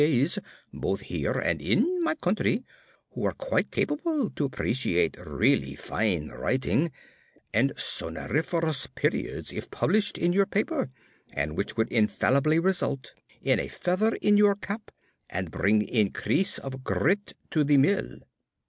's, 0.03 0.39
both 0.73 1.01
here 1.01 1.33
and 1.33 1.61
in 1.61 2.03
my 2.03 2.15
country, 2.15 2.63
who 3.11 3.23
are 3.23 3.35
quite 3.35 3.69
capable 3.69 4.31
to 4.31 4.45
appreciate 4.45 5.15
really 5.23 5.75
fine 5.75 6.29
writing 6.29 6.91
and 7.53 7.71
sonoriferous 7.77 8.87
periods 8.95 9.53
if 9.53 9.69
published 9.69 10.17
in 10.17 10.33
your 10.33 10.47
paper, 10.47 10.89
and 11.35 11.55
which 11.55 11.77
would 11.77 11.93
infallibly 11.93 12.57
result 12.57 13.13
in 13.43 13.59
a 13.59 13.67
feather 13.67 14.15
in 14.23 14.37
your 14.37 14.55
cap 14.55 14.89
and 15.29 15.51
bring 15.51 15.83
increase 15.83 16.57
of 16.57 16.83
grit 16.83 17.35
to 17.51 17.63
the 17.63 17.77
mill. 17.77 18.21